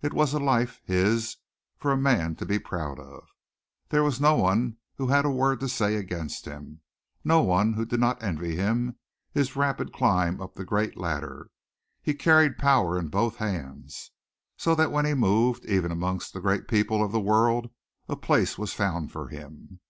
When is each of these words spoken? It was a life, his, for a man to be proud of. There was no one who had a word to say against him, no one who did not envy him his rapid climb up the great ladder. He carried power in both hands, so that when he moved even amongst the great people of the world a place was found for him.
It 0.00 0.14
was 0.14 0.32
a 0.32 0.38
life, 0.38 0.80
his, 0.86 1.36
for 1.76 1.92
a 1.92 1.98
man 1.98 2.34
to 2.36 2.46
be 2.46 2.58
proud 2.58 2.98
of. 2.98 3.24
There 3.90 4.02
was 4.02 4.18
no 4.18 4.34
one 4.34 4.78
who 4.94 5.08
had 5.08 5.26
a 5.26 5.30
word 5.30 5.60
to 5.60 5.68
say 5.68 5.96
against 5.96 6.46
him, 6.46 6.80
no 7.24 7.42
one 7.42 7.74
who 7.74 7.84
did 7.84 8.00
not 8.00 8.22
envy 8.22 8.56
him 8.56 8.96
his 9.32 9.54
rapid 9.54 9.92
climb 9.92 10.40
up 10.40 10.54
the 10.54 10.64
great 10.64 10.96
ladder. 10.96 11.50
He 12.00 12.14
carried 12.14 12.56
power 12.56 12.98
in 12.98 13.08
both 13.08 13.36
hands, 13.36 14.12
so 14.56 14.74
that 14.74 14.90
when 14.92 15.04
he 15.04 15.12
moved 15.12 15.66
even 15.66 15.92
amongst 15.92 16.32
the 16.32 16.40
great 16.40 16.68
people 16.68 17.04
of 17.04 17.12
the 17.12 17.20
world 17.20 17.68
a 18.08 18.16
place 18.16 18.56
was 18.56 18.72
found 18.72 19.12
for 19.12 19.28
him. 19.28 19.80